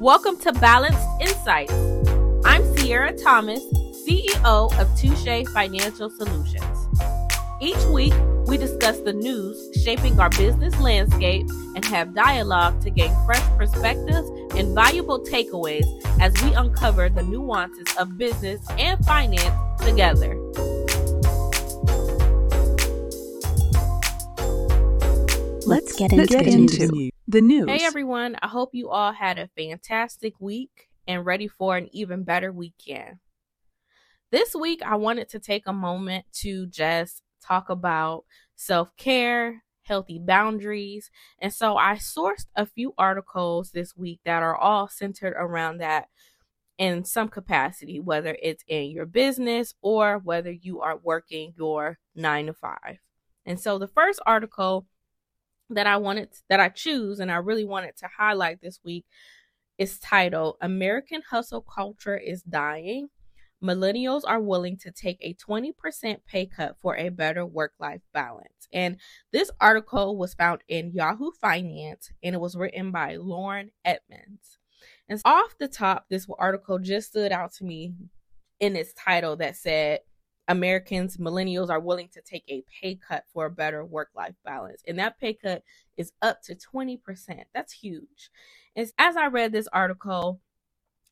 Welcome 0.00 0.36
to 0.40 0.52
Balanced 0.52 1.08
Insights. 1.22 1.72
I'm 2.44 2.62
Sierra 2.76 3.16
Thomas, 3.16 3.64
CEO 4.06 4.78
of 4.78 4.94
Touche 4.94 5.48
Financial 5.54 6.10
Solutions. 6.10 6.88
Each 7.62 7.82
week, 7.86 8.12
we 8.46 8.58
discuss 8.58 9.00
the 9.00 9.14
news 9.14 9.56
shaping 9.82 10.20
our 10.20 10.28
business 10.28 10.78
landscape 10.80 11.46
and 11.74 11.82
have 11.86 12.14
dialogue 12.14 12.78
to 12.82 12.90
gain 12.90 13.10
fresh 13.24 13.42
perspectives 13.56 14.28
and 14.54 14.74
valuable 14.74 15.18
takeaways 15.18 15.86
as 16.20 16.34
we 16.42 16.52
uncover 16.52 17.08
the 17.08 17.22
nuances 17.22 17.86
of 17.98 18.18
business 18.18 18.60
and 18.72 19.02
finance 19.06 19.82
together. 19.82 20.36
Let's 25.64 25.96
get 25.96 26.12
into, 26.12 26.16
Let's 26.16 26.34
get 26.34 26.46
into 26.46 27.10
the 27.28 27.40
news. 27.40 27.68
Hey 27.68 27.84
everyone, 27.84 28.36
I 28.40 28.48
hope 28.48 28.70
you 28.72 28.88
all 28.88 29.12
had 29.12 29.38
a 29.38 29.50
fantastic 29.56 30.34
week 30.38 30.88
and 31.08 31.24
ready 31.24 31.48
for 31.48 31.76
an 31.76 31.88
even 31.92 32.22
better 32.22 32.52
weekend. 32.52 33.18
This 34.30 34.54
week, 34.54 34.82
I 34.84 34.96
wanted 34.96 35.28
to 35.30 35.40
take 35.40 35.66
a 35.66 35.72
moment 35.72 36.26
to 36.40 36.66
just 36.66 37.22
talk 37.42 37.68
about 37.68 38.24
self 38.54 38.96
care, 38.96 39.64
healthy 39.82 40.20
boundaries. 40.20 41.10
And 41.40 41.52
so 41.52 41.76
I 41.76 41.94
sourced 41.94 42.46
a 42.54 42.66
few 42.66 42.94
articles 42.96 43.70
this 43.70 43.96
week 43.96 44.20
that 44.24 44.42
are 44.42 44.56
all 44.56 44.88
centered 44.88 45.34
around 45.36 45.78
that 45.78 46.06
in 46.78 47.04
some 47.04 47.28
capacity, 47.28 47.98
whether 47.98 48.36
it's 48.42 48.64
in 48.68 48.90
your 48.90 49.06
business 49.06 49.74
or 49.80 50.18
whether 50.18 50.50
you 50.50 50.80
are 50.80 50.98
working 50.98 51.54
your 51.56 51.98
nine 52.14 52.46
to 52.46 52.52
five. 52.52 52.98
And 53.44 53.58
so 53.58 53.78
the 53.78 53.88
first 53.88 54.20
article 54.26 54.86
that 55.70 55.86
I 55.86 55.96
wanted 55.96 56.28
that 56.48 56.60
I 56.60 56.68
choose 56.68 57.20
and 57.20 57.30
I 57.30 57.36
really 57.36 57.64
wanted 57.64 57.96
to 57.98 58.08
highlight 58.16 58.60
this 58.60 58.80
week 58.84 59.04
is 59.78 59.98
titled 59.98 60.56
American 60.60 61.22
Hustle 61.30 61.62
Culture 61.62 62.16
is 62.16 62.42
Dying. 62.42 63.08
Millennials 63.62 64.22
are 64.26 64.40
willing 64.40 64.76
to 64.78 64.90
take 64.90 65.18
a 65.20 65.34
20% 65.34 66.18
pay 66.26 66.46
cut 66.46 66.76
for 66.80 66.96
a 66.96 67.08
better 67.08 67.44
work 67.44 67.72
life 67.78 68.02
balance. 68.12 68.68
And 68.72 68.98
this 69.32 69.50
article 69.60 70.16
was 70.16 70.34
found 70.34 70.60
in 70.68 70.92
Yahoo 70.92 71.30
Finance 71.40 72.10
and 72.22 72.34
it 72.34 72.40
was 72.40 72.56
written 72.56 72.90
by 72.90 73.16
Lauren 73.16 73.70
Edmonds. 73.84 74.58
And 75.08 75.20
off 75.24 75.56
the 75.58 75.68
top, 75.68 76.06
this 76.10 76.26
article 76.38 76.78
just 76.78 77.08
stood 77.08 77.32
out 77.32 77.52
to 77.54 77.64
me 77.64 77.94
in 78.60 78.76
its 78.76 78.92
title 78.92 79.36
that 79.36 79.56
said, 79.56 80.00
Americans, 80.48 81.16
millennials 81.16 81.70
are 81.70 81.80
willing 81.80 82.08
to 82.14 82.20
take 82.20 82.44
a 82.48 82.64
pay 82.80 82.96
cut 82.96 83.24
for 83.32 83.46
a 83.46 83.50
better 83.50 83.84
work 83.84 84.10
life 84.14 84.34
balance. 84.44 84.82
And 84.86 84.98
that 84.98 85.18
pay 85.18 85.34
cut 85.34 85.62
is 85.96 86.12
up 86.22 86.42
to 86.42 86.54
20%. 86.54 86.98
That's 87.54 87.72
huge. 87.72 88.30
And 88.76 88.90
as 88.98 89.16
I 89.16 89.26
read 89.26 89.52
this 89.52 89.68
article, 89.72 90.40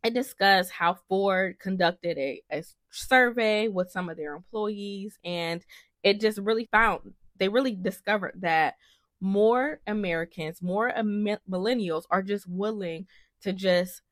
it 0.04 0.14
discussed 0.14 0.70
how 0.70 0.98
Ford 1.08 1.58
conducted 1.58 2.18
a, 2.18 2.42
a 2.52 2.62
survey 2.90 3.68
with 3.68 3.90
some 3.90 4.08
of 4.10 4.16
their 4.16 4.34
employees, 4.34 5.18
and 5.24 5.64
it 6.02 6.20
just 6.20 6.38
really 6.38 6.68
found 6.70 7.14
they 7.36 7.48
really 7.48 7.74
discovered 7.74 8.34
that 8.42 8.74
more 9.20 9.80
Americans, 9.86 10.62
more 10.62 10.92
millennials 10.92 12.04
are 12.10 12.22
just 12.22 12.46
willing 12.48 13.06
to 13.42 13.52
just 13.52 14.02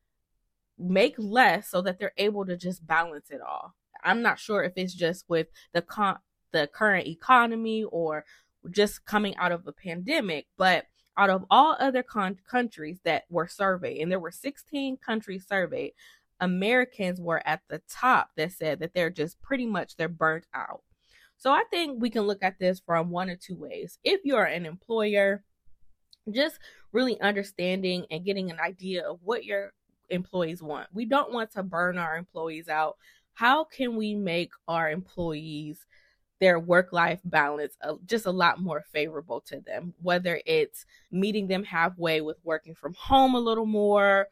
make 0.77 1.15
less 1.17 1.69
so 1.69 1.81
that 1.81 1.99
they're 1.99 2.13
able 2.17 2.45
to 2.45 2.57
just 2.57 2.85
balance 2.85 3.29
it 3.29 3.39
all. 3.39 3.75
I'm 4.03 4.21
not 4.21 4.39
sure 4.39 4.63
if 4.63 4.73
it's 4.75 4.93
just 4.93 5.25
with 5.27 5.47
the 5.73 5.81
con- 5.81 6.19
the 6.51 6.69
current 6.71 7.07
economy 7.07 7.83
or 7.83 8.25
just 8.69 9.05
coming 9.05 9.35
out 9.37 9.51
of 9.51 9.67
a 9.67 9.71
pandemic, 9.71 10.47
but 10.57 10.85
out 11.17 11.29
of 11.29 11.45
all 11.49 11.75
other 11.79 12.03
con- 12.03 12.37
countries 12.49 12.99
that 13.03 13.23
were 13.29 13.47
surveyed, 13.47 14.01
and 14.01 14.11
there 14.11 14.19
were 14.19 14.31
16 14.31 14.97
countries 14.97 15.45
surveyed, 15.47 15.93
Americans 16.39 17.21
were 17.21 17.45
at 17.45 17.61
the 17.69 17.81
top 17.89 18.31
that 18.35 18.51
said 18.51 18.79
that 18.79 18.93
they're 18.93 19.09
just 19.09 19.41
pretty 19.41 19.65
much 19.65 19.95
they're 19.95 20.09
burnt 20.09 20.45
out. 20.53 20.81
So 21.37 21.51
I 21.51 21.63
think 21.69 22.01
we 22.01 22.09
can 22.09 22.23
look 22.23 22.43
at 22.43 22.59
this 22.59 22.81
from 22.85 23.09
one 23.09 23.29
or 23.29 23.35
two 23.35 23.55
ways. 23.55 23.99
If 24.03 24.21
you're 24.23 24.45
an 24.45 24.65
employer, 24.65 25.43
just 26.31 26.59
really 26.91 27.19
understanding 27.19 28.05
and 28.09 28.25
getting 28.25 28.49
an 28.49 28.59
idea 28.59 29.03
of 29.03 29.19
what 29.23 29.43
your 29.43 29.73
employees 30.09 30.61
want. 30.61 30.87
We 30.93 31.05
don't 31.05 31.33
want 31.33 31.51
to 31.51 31.63
burn 31.63 31.97
our 31.97 32.17
employees 32.17 32.69
out 32.69 32.97
how 33.33 33.63
can 33.63 33.95
we 33.95 34.15
make 34.15 34.51
our 34.67 34.89
employees 34.89 35.85
their 36.39 36.59
work 36.59 36.91
life 36.91 37.19
balance 37.23 37.77
uh, 37.81 37.93
just 38.05 38.25
a 38.25 38.31
lot 38.31 38.59
more 38.59 38.83
favorable 38.91 39.41
to 39.41 39.59
them? 39.61 39.93
Whether 40.01 40.41
it's 40.45 40.85
meeting 41.11 41.47
them 41.47 41.63
halfway 41.63 42.21
with 42.21 42.37
working 42.43 42.75
from 42.75 42.93
home 42.93 43.35
a 43.35 43.39
little 43.39 43.65
more 43.65 44.27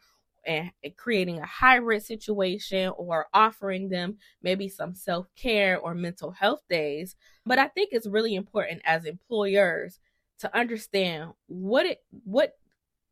and, 0.45 0.71
creating 0.97 1.39
a 1.39 1.45
hybrid 1.45 2.03
situation 2.03 2.91
or 2.97 3.27
offering 3.33 3.89
them 3.89 4.17
maybe 4.41 4.67
some 4.67 4.93
self-care 4.93 5.79
or 5.79 5.93
mental 5.93 6.31
health 6.31 6.61
days. 6.69 7.15
But 7.45 7.59
i 7.59 7.67
think 7.67 7.89
it's 7.91 8.07
really 8.07 8.35
important 8.35 8.81
as 8.85 9.05
employers 9.05 9.99
to 10.39 10.57
understand 10.57 11.31
what 11.47 11.85
it 11.85 11.99
what 12.23 12.53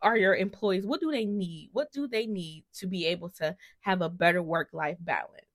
are 0.02 0.18
your 0.18 0.36
employees 0.36 0.86
what 0.86 1.02
do 1.02 1.12
they 1.12 1.26
need? 1.26 1.70
What 1.74 1.92
do 1.92 2.08
they 2.08 2.26
need 2.26 2.66
to 2.76 2.88
be 2.88 3.06
able 3.08 3.30
to 3.32 3.56
have 3.82 4.02
a 4.02 4.10
better 4.10 4.42
work 4.42 4.70
life 4.74 4.98
balance 5.00 5.49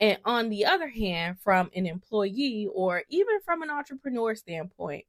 and 0.00 0.18
on 0.24 0.48
the 0.48 0.64
other 0.64 0.88
hand, 0.88 1.38
from 1.42 1.70
an 1.74 1.86
employee 1.86 2.68
or 2.72 3.02
even 3.08 3.40
from 3.44 3.62
an 3.62 3.70
entrepreneur 3.70 4.34
standpoint, 4.34 5.04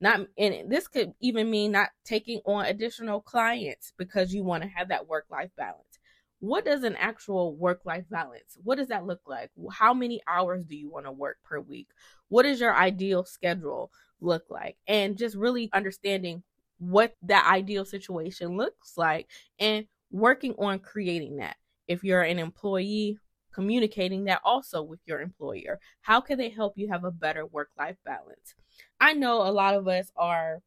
not 0.00 0.20
and 0.36 0.70
this 0.70 0.88
could 0.88 1.12
even 1.20 1.50
mean 1.50 1.72
not 1.72 1.90
taking 2.04 2.40
on 2.44 2.66
additional 2.66 3.20
clients 3.20 3.92
because 3.96 4.34
you 4.34 4.42
want 4.42 4.62
to 4.62 4.68
have 4.68 4.88
that 4.88 5.06
work 5.06 5.26
life 5.30 5.50
balance. 5.56 5.98
What 6.40 6.64
does 6.64 6.82
an 6.82 6.96
actual 6.96 7.54
work 7.54 7.82
life 7.84 8.04
balance? 8.10 8.58
What 8.64 8.78
does 8.78 8.88
that 8.88 9.06
look 9.06 9.20
like? 9.26 9.50
How 9.70 9.94
many 9.94 10.20
hours 10.26 10.64
do 10.64 10.74
you 10.74 10.90
want 10.90 11.06
to 11.06 11.12
work 11.12 11.38
per 11.44 11.60
week? 11.60 11.86
What 12.28 12.42
does 12.42 12.58
your 12.58 12.74
ideal 12.74 13.24
schedule 13.24 13.92
look 14.20 14.46
like? 14.50 14.76
And 14.88 15.16
just 15.16 15.36
really 15.36 15.70
understanding 15.72 16.42
what 16.78 17.14
that 17.22 17.48
ideal 17.48 17.84
situation 17.84 18.56
looks 18.56 18.94
like 18.96 19.28
and 19.60 19.86
working 20.10 20.56
on 20.58 20.80
creating 20.80 21.36
that. 21.36 21.56
If 21.86 22.02
you're 22.02 22.22
an 22.22 22.40
employee, 22.40 23.18
communicating 23.52 24.24
that 24.24 24.40
also 24.44 24.82
with 24.82 25.00
your 25.06 25.20
employer. 25.20 25.78
How 26.00 26.20
can 26.20 26.38
they 26.38 26.48
help 26.48 26.74
you 26.76 26.88
have 26.88 27.04
a 27.04 27.10
better 27.10 27.46
work 27.46 27.70
life 27.78 27.96
balance? 28.04 28.54
I 29.00 29.12
know 29.12 29.42
a 29.42 29.52
lot 29.52 29.74
of 29.74 29.86
us 29.88 30.10
are 30.16 30.62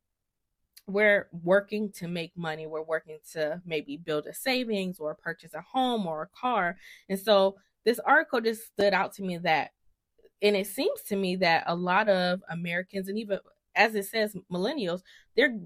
we're 0.88 1.28
working 1.44 1.92
to 1.94 2.08
make 2.08 2.38
money. 2.38 2.68
We're 2.68 2.84
working 2.84 3.18
to 3.34 3.62
maybe 3.66 3.98
build 3.98 4.28
a 4.28 4.34
savings 4.34 5.00
or 5.00 5.16
purchase 5.16 5.54
a 5.56 5.62
home 5.62 6.06
or 6.06 6.24
a 6.24 6.40
car. 6.40 6.78
And 7.10 7.20
so 7.20 7.56
this 7.86 8.00
article 8.00 8.42
just 8.42 8.68
stood 8.68 8.94
out 8.94 9.14
to 9.14 9.24
me 9.24 9.38
that 9.40 9.72
and 10.42 10.56
it 10.56 10.68
seems 10.68 11.02
to 11.04 11.16
me 11.16 11.38
that 11.38 11.64
a 11.66 11.76
lot 11.76 12.10
of 12.10 12.42
Americans 12.50 13.08
and 13.08 13.18
even 13.18 13.40
as 13.76 13.96
it 13.96 14.06
says 14.06 14.36
millennials, 14.52 15.02
they're 15.36 15.58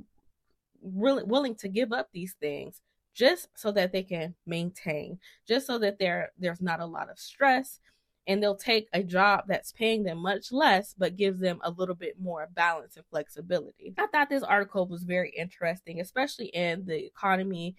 really 0.81 1.23
willing 1.23 1.55
to 1.55 1.67
give 1.67 1.91
up 1.91 2.09
these 2.13 2.35
things 2.39 2.81
just 3.13 3.49
so 3.55 3.71
that 3.71 3.91
they 3.91 4.03
can 4.03 4.35
maintain, 4.45 5.19
just 5.47 5.67
so 5.67 5.77
that 5.79 5.99
there 5.99 6.31
there's 6.37 6.61
not 6.61 6.79
a 6.79 6.85
lot 6.85 7.09
of 7.09 7.19
stress 7.19 7.79
and 8.27 8.43
they'll 8.43 8.55
take 8.55 8.87
a 8.93 9.01
job 9.01 9.45
that's 9.47 9.71
paying 9.71 10.03
them 10.03 10.19
much 10.19 10.51
less 10.51 10.93
but 10.97 11.17
gives 11.17 11.39
them 11.39 11.59
a 11.63 11.71
little 11.71 11.95
bit 11.95 12.19
more 12.19 12.47
balance 12.53 12.95
and 12.95 13.05
flexibility. 13.09 13.93
I 13.97 14.05
thought 14.07 14.29
this 14.29 14.43
article 14.43 14.87
was 14.87 15.03
very 15.03 15.33
interesting, 15.35 15.99
especially 15.99 16.47
in 16.47 16.85
the 16.85 17.05
economy 17.05 17.75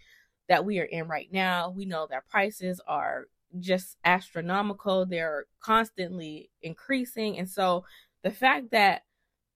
that 0.48 0.64
we 0.64 0.80
are 0.80 0.84
in 0.84 1.06
right 1.06 1.28
now. 1.32 1.70
We 1.70 1.84
know 1.84 2.08
that 2.10 2.28
prices 2.28 2.80
are 2.88 3.26
just 3.60 3.96
astronomical, 4.04 5.06
they're 5.06 5.46
constantly 5.60 6.50
increasing. 6.62 7.38
And 7.38 7.48
so 7.48 7.84
the 8.22 8.30
fact 8.30 8.72
that 8.72 9.02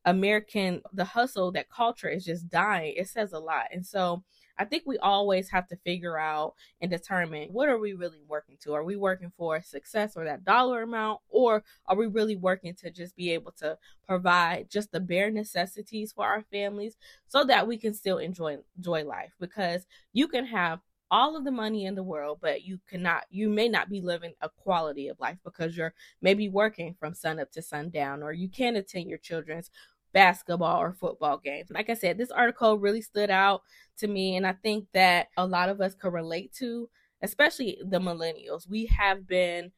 American, 0.04 0.82
the 0.92 1.04
hustle, 1.04 1.50
that 1.52 1.70
culture 1.70 2.08
is 2.08 2.24
just 2.24 2.48
dying, 2.48 2.94
it 2.96 3.08
says 3.08 3.32
a 3.32 3.38
lot. 3.38 3.66
And 3.72 3.84
so 3.84 4.22
I 4.58 4.64
think 4.64 4.84
we 4.86 4.98
always 4.98 5.50
have 5.50 5.66
to 5.68 5.76
figure 5.76 6.18
out 6.18 6.54
and 6.80 6.90
determine 6.90 7.48
what 7.50 7.68
are 7.68 7.78
we 7.78 7.92
really 7.92 8.20
working 8.28 8.56
to? 8.62 8.74
Are 8.74 8.84
we 8.84 8.96
working 8.96 9.32
for 9.36 9.60
success 9.62 10.16
or 10.16 10.24
that 10.24 10.44
dollar 10.44 10.82
amount? 10.82 11.20
Or 11.28 11.64
are 11.86 11.96
we 11.96 12.06
really 12.06 12.36
working 12.36 12.74
to 12.76 12.90
just 12.90 13.16
be 13.16 13.32
able 13.32 13.52
to 13.58 13.78
provide 14.06 14.70
just 14.70 14.92
the 14.92 15.00
bare 15.00 15.30
necessities 15.30 16.12
for 16.12 16.24
our 16.24 16.42
families 16.52 16.96
so 17.26 17.44
that 17.44 17.66
we 17.66 17.76
can 17.78 17.94
still 17.94 18.18
enjoy 18.18 18.58
enjoy 18.76 19.04
life? 19.04 19.32
Because 19.40 19.86
you 20.12 20.28
can 20.28 20.46
have 20.46 20.80
all 21.10 21.36
of 21.36 21.44
the 21.44 21.50
money 21.50 21.84
in 21.84 21.94
the 21.94 22.02
world, 22.02 22.38
but 22.40 22.64
you 22.64 22.80
cannot, 22.88 23.24
you 23.30 23.48
may 23.48 23.68
not 23.68 23.88
be 23.88 24.00
living 24.00 24.32
a 24.40 24.48
quality 24.48 25.06
of 25.06 25.20
life 25.20 25.38
because 25.44 25.76
you're 25.76 25.94
maybe 26.20 26.48
working 26.48 26.96
from 26.98 27.14
sun 27.14 27.38
up 27.38 27.52
to 27.52 27.62
sundown, 27.62 28.22
or 28.22 28.32
you 28.32 28.48
can't 28.48 28.76
attend 28.76 29.08
your 29.08 29.18
children's 29.18 29.70
basketball 30.14 30.80
or 30.80 30.94
football 30.94 31.36
games. 31.36 31.68
Like 31.70 31.90
I 31.90 31.94
said, 31.94 32.16
this 32.16 32.30
article 32.30 32.78
really 32.78 33.02
stood 33.02 33.28
out 33.28 33.62
to 33.98 34.08
me, 34.08 34.36
and 34.36 34.46
I 34.46 34.52
think 34.52 34.86
that 34.94 35.28
a 35.36 35.46
lot 35.46 35.68
of 35.68 35.82
us 35.82 35.94
could 35.94 36.14
relate 36.14 36.54
to, 36.54 36.88
especially 37.20 37.78
the 37.84 37.98
millennials. 37.98 38.66
We 38.68 38.86
have 38.86 39.28
been 39.28 39.72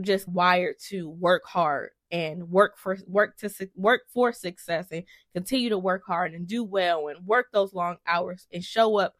just 0.00 0.26
wired 0.28 0.76
to 0.88 1.10
work 1.10 1.42
hard 1.44 1.90
and 2.10 2.50
work 2.50 2.78
for 2.78 2.96
work 3.06 3.36
to 3.38 3.50
work 3.76 4.02
for 4.12 4.32
success 4.32 4.86
and 4.90 5.04
continue 5.34 5.68
to 5.68 5.78
work 5.78 6.02
hard 6.06 6.32
and 6.32 6.46
do 6.46 6.64
well 6.64 7.08
and 7.08 7.26
work 7.26 7.46
those 7.52 7.74
long 7.74 7.96
hours 8.06 8.46
and 8.52 8.64
show 8.64 8.98
up 8.98 9.14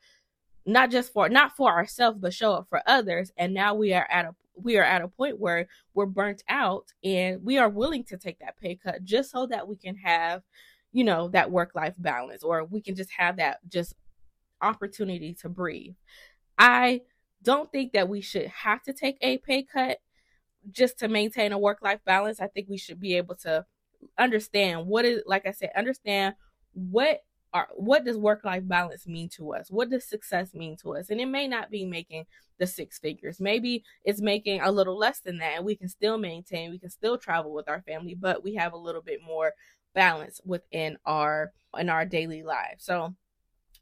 not 0.66 0.90
just 0.90 1.12
for 1.12 1.28
not 1.28 1.56
for 1.56 1.70
ourselves 1.70 2.18
but 2.20 2.32
show 2.32 2.52
up 2.52 2.66
for 2.68 2.82
others 2.86 3.32
and 3.36 3.52
now 3.52 3.74
we 3.74 3.92
are 3.92 4.06
at 4.10 4.24
a 4.24 4.34
we 4.62 4.76
are 4.78 4.84
at 4.84 5.02
a 5.02 5.08
point 5.08 5.38
where 5.38 5.68
we're 5.94 6.06
burnt 6.06 6.42
out 6.48 6.86
and 7.04 7.42
we 7.44 7.58
are 7.58 7.68
willing 7.68 8.04
to 8.04 8.16
take 8.16 8.38
that 8.40 8.58
pay 8.58 8.76
cut 8.76 9.04
just 9.04 9.30
so 9.30 9.46
that 9.46 9.66
we 9.68 9.76
can 9.76 9.96
have 9.96 10.42
you 10.92 11.04
know 11.04 11.28
that 11.28 11.50
work 11.50 11.72
life 11.74 11.94
balance 11.98 12.42
or 12.42 12.64
we 12.64 12.80
can 12.80 12.94
just 12.94 13.10
have 13.10 13.36
that 13.36 13.58
just 13.68 13.94
opportunity 14.62 15.34
to 15.34 15.48
breathe. 15.48 15.94
I 16.58 17.02
don't 17.42 17.70
think 17.72 17.92
that 17.92 18.08
we 18.08 18.20
should 18.20 18.46
have 18.48 18.82
to 18.82 18.92
take 18.92 19.16
a 19.22 19.38
pay 19.38 19.62
cut 19.62 19.98
just 20.70 20.98
to 20.98 21.08
maintain 21.08 21.52
a 21.52 21.58
work 21.58 21.78
life 21.82 22.00
balance. 22.04 22.40
I 22.40 22.48
think 22.48 22.68
we 22.68 22.76
should 22.76 23.00
be 23.00 23.16
able 23.16 23.36
to 23.36 23.64
understand 24.18 24.86
what 24.86 25.04
is 25.04 25.22
like 25.26 25.46
i 25.46 25.50
said 25.50 25.68
understand 25.76 26.34
what 26.72 27.20
are 27.52 27.68
what 27.74 28.04
does 28.04 28.16
work 28.16 28.44
life 28.44 28.66
balance 28.66 29.06
mean 29.06 29.28
to 29.36 29.52
us? 29.54 29.70
What 29.70 29.90
does 29.90 30.08
success 30.08 30.54
mean 30.54 30.76
to 30.82 30.96
us? 30.96 31.10
And 31.10 31.20
it 31.20 31.26
may 31.26 31.48
not 31.48 31.70
be 31.70 31.84
making 31.84 32.26
the 32.58 32.66
six 32.66 32.98
figures. 32.98 33.40
Maybe 33.40 33.84
it's 34.04 34.20
making 34.20 34.60
a 34.60 34.70
little 34.70 34.96
less 34.96 35.20
than 35.20 35.38
that 35.38 35.56
and 35.56 35.64
we 35.64 35.76
can 35.76 35.88
still 35.88 36.18
maintain 36.18 36.70
we 36.70 36.78
can 36.78 36.90
still 36.90 37.18
travel 37.18 37.52
with 37.52 37.68
our 37.68 37.82
family 37.82 38.14
but 38.14 38.44
we 38.44 38.54
have 38.54 38.72
a 38.72 38.78
little 38.78 39.02
bit 39.02 39.20
more 39.24 39.52
balance 39.94 40.40
within 40.44 40.98
our 41.04 41.52
in 41.78 41.88
our 41.88 42.04
daily 42.04 42.42
lives. 42.42 42.84
So 42.84 43.14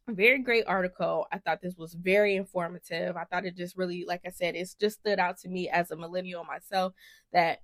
very 0.08 0.38
great 0.38 0.64
article. 0.66 1.26
I 1.30 1.38
thought 1.38 1.60
this 1.60 1.76
was 1.76 1.94
very 1.94 2.36
informative. 2.36 3.16
I 3.16 3.24
thought 3.24 3.44
it 3.44 3.56
just 3.56 3.76
really 3.76 4.04
like 4.06 4.22
i 4.26 4.30
said 4.30 4.54
it's 4.54 4.74
just 4.74 5.00
stood 5.00 5.18
out 5.18 5.38
to 5.38 5.48
me 5.48 5.68
as 5.68 5.90
a 5.90 5.96
millennial 5.96 6.44
myself 6.44 6.94
that 7.32 7.60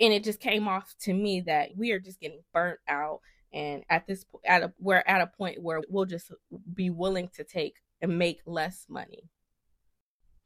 and 0.00 0.12
it 0.12 0.24
just 0.24 0.40
came 0.40 0.66
off 0.66 0.94
to 1.02 1.12
me 1.12 1.40
that 1.42 1.70
we 1.76 1.92
are 1.92 2.00
just 2.00 2.20
getting 2.20 2.42
burnt 2.52 2.80
out 2.88 3.20
and 3.54 3.84
at 3.88 4.06
this 4.06 4.26
at 4.44 4.62
a 4.62 4.72
we're 4.78 5.02
at 5.06 5.22
a 5.22 5.26
point 5.26 5.62
where 5.62 5.80
we'll 5.88 6.04
just 6.04 6.30
be 6.74 6.90
willing 6.90 7.30
to 7.34 7.44
take 7.44 7.76
and 8.02 8.18
make 8.18 8.40
less 8.44 8.84
money. 8.88 9.30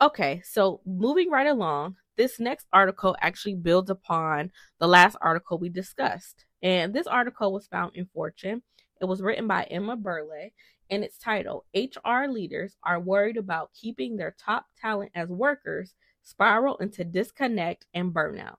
Okay 0.01 0.43
so 0.45 0.81
moving 0.87 1.31
right 1.31 1.47
along 1.47 1.97
this 2.17 2.39
next 2.39 2.67
article 2.73 3.17
actually 3.21 3.55
builds 3.55 3.91
upon 3.91 4.53
the 4.79 4.87
last 4.87 5.17
article 5.21 5.59
we 5.59 5.69
discussed. 5.69 6.45
And 6.63 6.93
this 6.93 7.07
article 7.07 7.53
was 7.53 7.67
found 7.67 7.93
in 7.95 8.07
fortune. 8.07 8.63
It 9.01 9.07
was 9.07 9.23
written 9.23 9.47
by 9.47 9.65
emma 9.65 9.97
Burleigh 9.97 10.51
and 10.91 11.05
it's 11.05 11.19
titled 11.19 11.65
hr 11.75 12.27
leaders 12.29 12.77
are 12.83 13.01
worried 13.01 13.37
about 13.37 13.73
keeping 13.75 14.17
their 14.17 14.35
top 14.39 14.67
talent 14.81 15.13
as 15.15 15.29
workers 15.29 15.95
spiral 16.23 16.77
into 16.77 17.05
disconnect 17.05 17.87
and 17.95 18.13
burnout. 18.13 18.57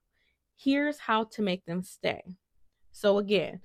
Here's 0.56 0.98
how 0.98 1.24
to 1.24 1.42
make 1.42 1.64
them 1.66 1.82
stay. 1.82 2.36
So 2.92 3.18
again 3.18 3.60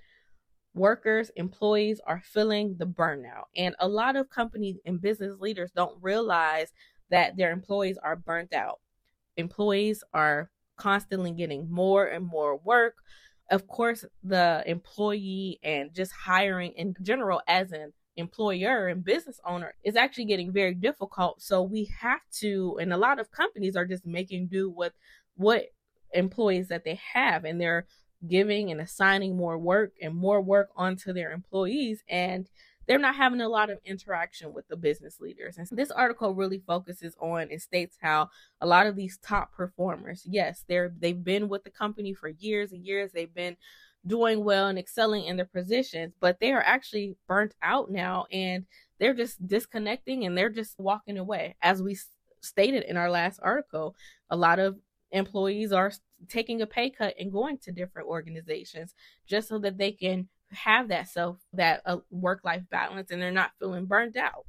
workers, 0.76 1.32
employees 1.36 2.00
are 2.06 2.22
feeling 2.24 2.76
the 2.78 2.86
burnout. 2.86 3.46
And 3.56 3.76
a 3.80 3.88
lot 3.88 4.16
of 4.16 4.30
companies 4.30 4.78
and 4.86 5.02
business 5.02 5.40
leaders 5.40 5.72
don't 5.76 5.98
realize 6.02 6.72
that 7.10 7.38
their 7.38 7.52
employees 7.52 7.98
are 8.04 8.16
burnt 8.16 8.54
out. 8.54 8.80
Employees 9.38 10.04
are 10.14 10.50
constantly 10.78 11.32
getting 11.32 11.70
more 11.72 12.06
and 12.06 12.26
more 12.26 12.58
work. 12.58 12.96
Of 13.50 13.68
course, 13.68 14.06
the 14.24 14.64
employee 14.66 15.60
and 15.64 15.94
just 15.94 16.12
hiring 16.12 16.74
in 16.74 16.96
general 17.02 17.42
as 17.48 17.72
an 17.72 17.94
employer 18.18 18.88
and 18.88 19.04
business 19.04 19.40
owner 19.46 19.76
is 19.84 19.96
actually 19.96 20.26
getting 20.26 20.52
very 20.52 20.74
difficult. 20.74 21.42
So 21.42 21.62
we 21.62 21.90
have 22.00 22.22
to, 22.40 22.78
and 22.82 22.92
a 22.92 22.98
lot 22.98 23.20
of 23.20 23.32
companies 23.32 23.76
are 23.76 23.86
just 23.86 24.06
making 24.06 24.48
do 24.48 24.70
with 24.70 24.94
what 25.36 25.66
employees 26.14 26.70
that 26.70 26.86
they 26.86 27.00
have 27.14 27.44
and 27.46 27.60
they're 27.60 27.86
giving 28.28 28.72
and 28.72 28.82
assigning 28.82 29.36
more 29.36 29.58
work 29.58 29.94
and 30.02 30.16
more 30.16 30.42
work 30.42 30.70
onto 30.76 31.14
their 31.14 31.32
employees 31.32 32.04
and 32.10 32.48
they're 32.88 33.00
not 33.00 33.16
having 33.16 33.42
a 33.42 33.50
lot 33.50 33.70
of 33.70 33.80
interaction 33.84 34.54
with 34.54 34.68
the 34.68 34.76
business 34.76 35.20
leaders. 35.20 35.58
And 35.58 35.68
so 35.68 35.76
this 35.76 35.92
article 35.92 36.36
really 36.36 36.62
focuses 36.68 37.16
on 37.20 37.48
and 37.50 37.62
states 37.62 37.98
how 38.00 38.30
a 38.62 38.68
lot 38.68 38.88
of 38.88 38.96
these 38.96 39.18
top 39.18 39.52
performers, 39.54 40.24
yes, 40.26 40.64
they're 40.68 40.94
they've 41.00 41.24
been 41.24 41.50
with 41.50 41.64
the 41.64 41.72
company 41.72 42.14
for 42.14 42.30
years 42.30 42.72
and 42.72 42.86
years. 42.86 43.12
They've 43.12 43.34
been 43.34 43.58
doing 44.06 44.44
well 44.44 44.68
and 44.68 44.78
excelling 44.78 45.26
in 45.26 45.36
their 45.36 45.46
positions, 45.46 46.14
but 46.20 46.40
they 46.40 46.52
are 46.52 46.62
actually 46.62 47.16
burnt 47.28 47.56
out 47.64 47.90
now 47.90 48.28
and 48.32 48.66
they're 49.00 49.16
just 49.16 49.46
disconnecting 49.48 50.26
and 50.26 50.38
they're 50.38 50.50
just 50.50 50.80
walking 50.80 51.18
away. 51.18 51.56
As 51.62 51.82
we 51.82 51.98
stated 52.42 52.84
in 52.84 52.98
our 52.98 53.10
last 53.10 53.40
article, 53.42 53.96
a 54.30 54.36
lot 54.36 54.60
of 54.60 54.78
employees 55.12 55.72
are 55.72 55.92
taking 56.30 56.62
a 56.62 56.68
pay 56.68 56.90
cut 56.90 57.16
and 57.20 57.32
going 57.32 57.58
to 57.60 57.72
different 57.72 58.08
organizations 58.08 58.94
just 59.28 59.48
so 59.48 59.60
that 59.60 59.78
they 59.78 59.92
can 59.92 60.28
have 60.52 60.88
that 60.90 61.10
self 61.10 61.38
that 61.54 61.82
uh, 61.86 61.98
work 62.10 62.42
life 62.44 62.64
balance 62.70 63.12
and 63.12 63.22
they're 63.22 63.32
not 63.32 63.52
feeling 63.60 63.86
burned 63.86 64.18
out. 64.18 64.46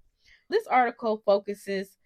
This 0.48 0.66
article 0.66 1.22
focuses 1.24 1.96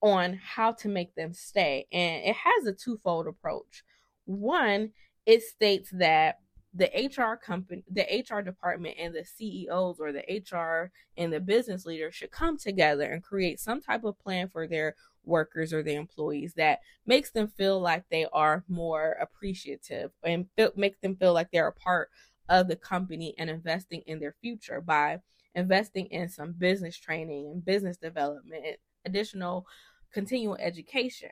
on 0.00 0.34
how 0.34 0.72
to 0.72 0.88
make 0.88 1.14
them 1.14 1.32
stay 1.32 1.86
and 1.92 2.24
it 2.24 2.36
has 2.36 2.66
a 2.66 2.72
twofold 2.72 3.26
approach. 3.26 3.82
One, 4.26 4.90
it 5.26 5.42
states 5.42 5.90
that 5.92 6.38
the 6.74 6.90
HR 6.94 7.36
company, 7.36 7.82
the 7.90 8.02
HR 8.02 8.40
department, 8.40 8.96
and 8.98 9.14
the 9.14 9.24
CEOs 9.24 9.98
or 9.98 10.12
the 10.12 10.42
HR 10.52 10.92
and 11.16 11.32
the 11.32 11.40
business 11.40 11.86
leaders 11.86 12.14
should 12.14 12.30
come 12.30 12.56
together 12.58 13.04
and 13.10 13.22
create 13.22 13.58
some 13.58 13.80
type 13.80 14.04
of 14.04 14.18
plan 14.18 14.48
for 14.48 14.66
their 14.66 14.94
workers 15.28 15.72
or 15.72 15.82
the 15.82 15.94
employees 15.94 16.54
that 16.54 16.80
makes 17.06 17.30
them 17.30 17.48
feel 17.48 17.80
like 17.80 18.04
they 18.10 18.26
are 18.32 18.64
more 18.68 19.16
appreciative 19.20 20.10
and 20.24 20.46
feel, 20.56 20.72
make 20.76 21.00
them 21.00 21.16
feel 21.16 21.32
like 21.32 21.50
they're 21.52 21.68
a 21.68 21.72
part 21.72 22.10
of 22.48 22.68
the 22.68 22.76
company 22.76 23.34
and 23.38 23.50
investing 23.50 24.02
in 24.06 24.18
their 24.18 24.34
future 24.40 24.80
by 24.80 25.18
investing 25.54 26.06
in 26.06 26.28
some 26.28 26.52
business 26.52 26.96
training 26.96 27.50
and 27.52 27.64
business 27.64 27.96
development, 27.96 28.64
additional 29.04 29.66
continual 30.12 30.56
education. 30.56 31.30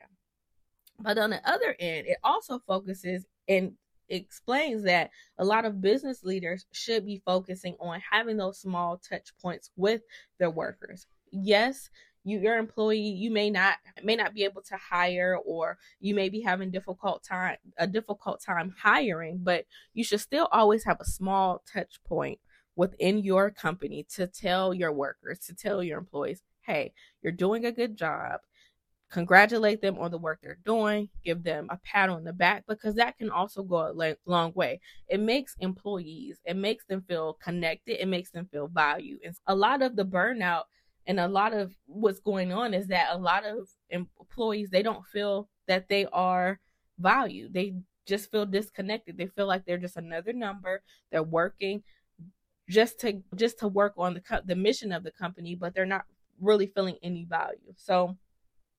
But 1.00 1.18
on 1.18 1.30
the 1.30 1.48
other 1.48 1.76
end, 1.78 2.06
it 2.06 2.18
also 2.24 2.60
focuses 2.66 3.26
and 3.48 3.72
explains 4.08 4.84
that 4.84 5.10
a 5.38 5.44
lot 5.44 5.64
of 5.64 5.80
business 5.80 6.22
leaders 6.22 6.66
should 6.72 7.04
be 7.04 7.22
focusing 7.24 7.76
on 7.80 8.00
having 8.10 8.36
those 8.36 8.60
small 8.60 8.98
touch 8.98 9.30
points 9.42 9.70
with 9.76 10.02
their 10.38 10.50
workers. 10.50 11.06
Yes, 11.32 11.90
you 12.26 12.38
your 12.40 12.58
employee 12.58 12.98
you 12.98 13.30
may 13.30 13.48
not 13.50 13.76
may 14.02 14.16
not 14.16 14.34
be 14.34 14.44
able 14.44 14.62
to 14.62 14.76
hire 14.76 15.38
or 15.44 15.78
you 16.00 16.14
may 16.14 16.28
be 16.28 16.40
having 16.40 16.70
difficult 16.70 17.22
time 17.24 17.56
a 17.78 17.86
difficult 17.86 18.42
time 18.42 18.74
hiring 18.78 19.38
but 19.42 19.64
you 19.94 20.04
should 20.04 20.20
still 20.20 20.48
always 20.52 20.84
have 20.84 21.00
a 21.00 21.04
small 21.04 21.62
touch 21.72 21.98
point 22.06 22.38
within 22.74 23.18
your 23.18 23.50
company 23.50 24.04
to 24.10 24.26
tell 24.26 24.74
your 24.74 24.92
workers 24.92 25.38
to 25.38 25.54
tell 25.54 25.82
your 25.82 25.98
employees 25.98 26.42
hey 26.62 26.92
you're 27.26 27.32
doing 27.32 27.64
a 27.64 27.72
good 27.72 27.96
job. 27.96 28.40
Congratulate 29.10 29.80
them 29.80 29.98
on 29.98 30.12
the 30.12 30.18
work 30.18 30.38
they're 30.42 30.58
doing. 30.64 31.08
Give 31.24 31.42
them 31.42 31.66
a 31.70 31.78
pat 31.78 32.08
on 32.08 32.22
the 32.22 32.32
back 32.32 32.64
because 32.68 32.94
that 32.94 33.18
can 33.18 33.30
also 33.30 33.64
go 33.64 33.78
a 33.78 34.16
long 34.26 34.52
way. 34.54 34.80
It 35.08 35.18
makes 35.18 35.56
employees 35.58 36.38
it 36.44 36.56
makes 36.56 36.84
them 36.84 37.02
feel 37.08 37.34
connected 37.42 38.00
it 38.00 38.06
makes 38.06 38.30
them 38.30 38.48
feel 38.52 38.68
valued. 38.68 39.20
And 39.24 39.34
a 39.48 39.56
lot 39.56 39.82
of 39.82 39.96
the 39.96 40.04
burnout 40.04 40.64
and 41.06 41.20
a 41.20 41.28
lot 41.28 41.52
of 41.52 41.72
what's 41.86 42.20
going 42.20 42.52
on 42.52 42.74
is 42.74 42.88
that 42.88 43.08
a 43.12 43.18
lot 43.18 43.44
of 43.44 43.68
employees 43.90 44.70
they 44.70 44.82
don't 44.82 45.04
feel 45.06 45.48
that 45.68 45.88
they 45.88 46.06
are 46.06 46.60
valued. 46.98 47.52
They 47.54 47.74
just 48.06 48.30
feel 48.30 48.46
disconnected. 48.46 49.16
They 49.16 49.26
feel 49.26 49.46
like 49.46 49.64
they're 49.64 49.78
just 49.78 49.96
another 49.96 50.32
number. 50.32 50.82
They're 51.10 51.22
working 51.22 51.82
just 52.68 52.98
to 53.00 53.22
just 53.36 53.58
to 53.60 53.68
work 53.68 53.94
on 53.96 54.14
the 54.14 54.20
co- 54.20 54.40
the 54.44 54.56
mission 54.56 54.92
of 54.92 55.04
the 55.04 55.12
company 55.12 55.54
but 55.54 55.74
they're 55.74 55.86
not 55.86 56.04
really 56.40 56.66
feeling 56.66 56.96
any 57.02 57.24
value. 57.24 57.72
So 57.76 58.16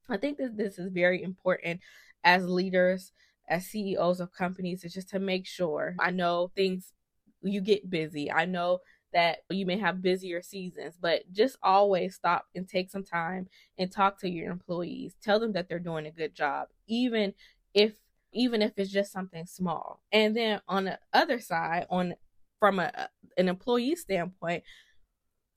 i 0.09 0.17
think 0.17 0.37
that 0.37 0.57
this 0.57 0.79
is 0.79 0.91
very 0.91 1.23
important 1.23 1.81
as 2.23 2.45
leaders 2.47 3.11
as 3.49 3.65
ceos 3.67 4.19
of 4.19 4.33
companies 4.33 4.83
is 4.83 4.93
just 4.93 5.09
to 5.09 5.19
make 5.19 5.47
sure. 5.47 5.95
I 5.99 6.11
know 6.11 6.51
things 6.55 6.93
you 7.41 7.61
get 7.61 7.89
busy. 7.89 8.31
I 8.31 8.45
know 8.45 8.79
that 9.13 9.39
you 9.49 9.65
may 9.65 9.77
have 9.77 10.01
busier 10.01 10.41
seasons, 10.41 10.95
but 10.99 11.31
just 11.31 11.57
always 11.63 12.15
stop 12.15 12.45
and 12.55 12.67
take 12.67 12.89
some 12.89 13.03
time 13.03 13.47
and 13.77 13.91
talk 13.91 14.19
to 14.19 14.29
your 14.29 14.51
employees. 14.51 15.15
Tell 15.23 15.39
them 15.39 15.53
that 15.53 15.69
they're 15.69 15.79
doing 15.79 16.05
a 16.05 16.11
good 16.11 16.35
job, 16.35 16.67
even 16.87 17.33
if 17.73 17.93
even 18.33 18.61
if 18.61 18.73
it's 18.77 18.91
just 18.91 19.11
something 19.11 19.45
small. 19.45 20.01
And 20.11 20.35
then 20.35 20.61
on 20.67 20.85
the 20.85 20.99
other 21.13 21.39
side, 21.39 21.87
on 21.89 22.15
from 22.59 22.79
a 22.79 23.09
an 23.37 23.47
employee 23.47 23.95
standpoint, 23.95 24.63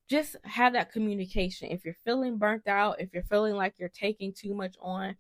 just 0.09 0.37
have 0.45 0.73
that 0.75 0.93
communication. 0.93 1.71
If 1.71 1.85
you're 1.85 1.97
feeling 2.05 2.39
burnt 2.39 2.67
out, 2.67 3.01
if 3.01 3.11
you're 3.13 3.23
feeling 3.23 3.55
like 3.55 3.75
you're 3.79 3.89
taking 3.89 4.33
too 4.33 4.55
much 4.55 4.77
on, 4.81 5.17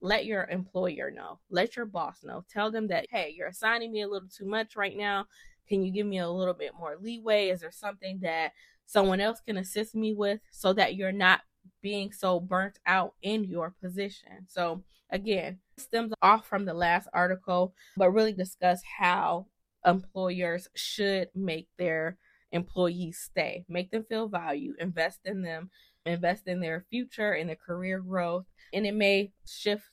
let 0.00 0.26
your 0.26 0.44
employer 0.50 1.10
know. 1.10 1.38
Let 1.50 1.76
your 1.76 1.86
boss 1.86 2.18
know. 2.24 2.44
Tell 2.50 2.70
them 2.70 2.88
that, 2.88 3.06
hey, 3.10 3.32
you're 3.36 3.48
assigning 3.48 3.90
me 3.92 4.02
a 4.02 4.08
little 4.08 4.28
too 4.28 4.44
much 4.44 4.76
right 4.76 4.96
now. 4.96 5.26
Can 5.68 5.82
you 5.82 5.92
give 5.92 6.06
me 6.06 6.18
a 6.18 6.28
little 6.28 6.54
bit 6.54 6.72
more 6.78 6.96
leeway? 7.00 7.48
Is 7.48 7.60
there 7.60 7.70
something 7.70 8.20
that 8.22 8.52
someone 8.86 9.20
else 9.20 9.40
can 9.40 9.56
assist 9.56 9.94
me 9.94 10.12
with 10.12 10.40
so 10.50 10.72
that 10.74 10.94
you're 10.94 11.12
not 11.12 11.40
being 11.82 12.12
so 12.12 12.40
burnt 12.40 12.78
out 12.86 13.14
in 13.22 13.44
your 13.44 13.74
position? 13.82 14.46
So, 14.48 14.84
again, 15.10 15.58
stems 15.78 16.12
off 16.22 16.46
from 16.46 16.64
the 16.64 16.74
last 16.74 17.08
article, 17.12 17.74
but 17.96 18.10
really 18.10 18.32
discuss 18.32 18.82
how 18.98 19.46
employers 19.84 20.68
should 20.74 21.28
make 21.34 21.68
their 21.78 22.18
employees 22.52 23.18
stay, 23.18 23.64
make 23.68 23.90
them 23.90 24.04
feel 24.08 24.28
value, 24.28 24.74
invest 24.78 25.20
in 25.24 25.42
them, 25.42 25.70
invest 26.06 26.46
in 26.46 26.60
their 26.60 26.84
future 26.90 27.32
and 27.32 27.48
their 27.48 27.56
career 27.56 28.00
growth, 28.00 28.44
and 28.72 28.86
it 28.86 28.94
may 28.94 29.32
shift 29.46 29.84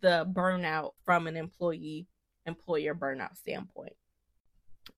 the 0.00 0.26
burnout 0.30 0.92
from 1.04 1.26
an 1.26 1.36
employee 1.36 2.06
employer 2.46 2.94
burnout 2.94 3.36
standpoint. 3.36 3.94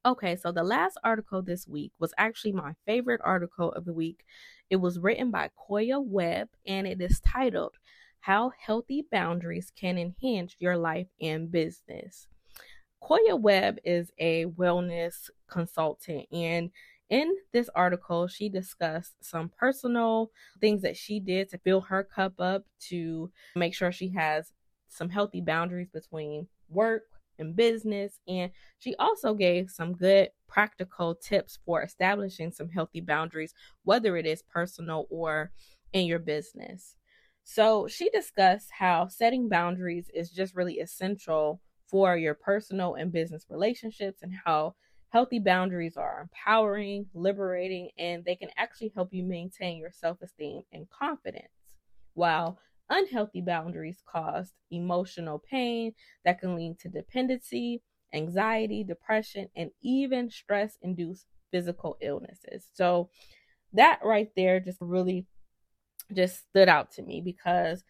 Okay, 0.07 0.35
so 0.35 0.51
the 0.51 0.65
last 0.65 0.97
article 1.05 1.43
this 1.43 1.69
week 1.69 1.93
was 1.99 2.15
actually 2.17 2.53
my 2.53 2.73
favorite 2.87 3.21
article 3.23 3.71
of 3.73 3.85
the 3.85 3.93
week. 3.93 4.25
It 4.71 4.77
was 4.77 4.99
written 4.99 5.31
by 5.31 5.51
Koya 5.69 6.03
Webb 6.03 6.49
and 6.67 6.87
it 6.87 7.03
is 7.03 7.21
titled 7.21 7.75
How 8.21 8.53
Healthy 8.59 9.05
Boundaries 9.13 9.71
Can 9.79 9.99
Enhance 9.99 10.57
Your 10.59 10.79
Life 10.79 11.09
and 11.21 11.53
Business. 11.53 12.29
Koya 13.03 13.39
Webb 13.39 13.77
is 13.85 14.11
a 14.19 14.47
wellness 14.47 15.29
consultant 15.51 16.27
and 16.33 16.71
in 17.11 17.35
this 17.53 17.69
article, 17.75 18.29
she 18.29 18.49
discussed 18.49 19.15
some 19.21 19.51
personal 19.59 20.31
things 20.61 20.83
that 20.83 20.97
she 20.97 21.19
did 21.19 21.49
to 21.51 21.59
fill 21.59 21.81
her 21.83 22.05
cup 22.05 22.35
up 22.39 22.65
to 22.89 23.31
make 23.57 23.75
sure 23.75 23.91
she 23.91 24.11
has 24.15 24.53
some 24.89 25.11
healthy 25.11 25.41
boundaries 25.41 25.91
between 25.93 26.47
work, 26.69 27.03
in 27.41 27.55
business. 27.55 28.21
And 28.29 28.53
she 28.79 28.95
also 28.97 29.35
gave 29.35 29.71
some 29.71 29.95
good 29.95 30.31
practical 30.49 31.15
tips 31.15 31.59
for 31.65 31.83
establishing 31.83 32.53
some 32.53 32.69
healthy 32.69 33.01
boundaries, 33.01 33.55
whether 33.85 34.17
it 34.17 34.27
is 34.27 34.43
personal 34.43 35.07
or 35.11 35.51
in 35.93 36.07
your 36.07 36.19
business. 36.19 36.97
So 37.43 37.89
she 37.89 38.11
discussed 38.11 38.69
how 38.71 39.09
setting 39.09 39.49
boundaries 39.49 40.11
is 40.15 40.31
just 40.31 40.55
really 40.55 40.79
essential 40.79 41.61
for 41.89 42.17
your 42.17 42.35
personal 42.35 42.95
and 42.95 43.11
business 43.11 43.47
relationships 43.49 44.23
and 44.23 44.33
how 44.45 44.77
healthy 45.09 45.41
boundaries 45.41 45.97
are 45.97 46.21
empowering, 46.23 47.07
liberating, 47.15 47.91
and 47.99 48.25
they 48.25 48.37
can 48.37 48.51
actually 48.57 48.93
help 48.95 49.13
you 49.13 49.25
maintain 49.25 49.79
your 49.79 49.91
self 49.91 50.23
esteem 50.23 50.63
and 50.73 50.89
confidence 50.91 51.49
while 52.15 52.59
Unhealthy 52.91 53.41
boundaries 53.41 54.03
cause 54.07 54.53
emotional 54.71 55.39
pain 55.39 55.93
that 56.25 56.41
can 56.41 56.57
lead 56.57 56.79
to 56.81 56.89
dependency, 56.89 57.83
anxiety, 58.13 58.85
depression, 58.85 59.49
and 59.57 59.71
even 59.83 60.31
stress 60.31 60.77
induced 60.83 61.27
physical 61.53 61.97
illnesses. 62.01 62.69
So, 62.75 63.11
that 63.73 64.01
right 64.05 64.31
there 64.37 64.61
just 64.61 64.79
really 64.81 65.27
just 66.13 66.39
stood 66.49 66.69
out 66.69 66.93
to 66.93 67.03
me 67.03 67.21
because 67.21 67.85